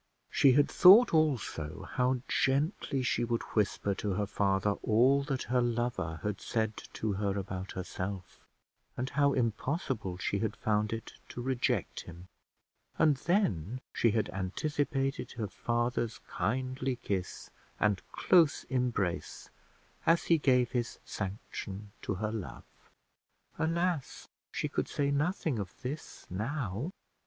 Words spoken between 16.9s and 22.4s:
kiss and close embrace as he gave his sanction to her